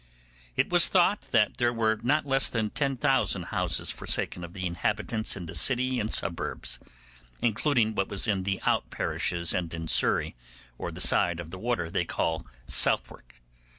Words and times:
It 0.57 0.71
was 0.71 0.87
thought 0.87 1.27
that 1.29 1.57
there 1.57 1.71
were 1.71 1.99
not 2.01 2.25
less 2.25 2.49
than 2.49 2.71
10,000 2.71 3.43
houses 3.43 3.91
forsaken 3.91 4.43
of 4.43 4.53
the 4.53 4.65
inhabitants 4.65 5.37
in 5.37 5.45
the 5.45 5.53
city 5.53 5.99
and 5.99 6.11
suburbs, 6.11 6.79
including 7.39 7.93
what 7.93 8.07
was 8.07 8.27
in 8.27 8.41
the 8.41 8.59
out 8.63 8.89
parishes 8.89 9.53
and 9.53 9.71
in 9.75 9.87
Surrey, 9.87 10.35
or 10.79 10.91
the 10.91 11.01
side 11.01 11.39
of 11.39 11.51
the 11.51 11.59
water 11.59 11.91
they 11.91 12.03
called 12.03 12.47
Southwark. 12.65 13.41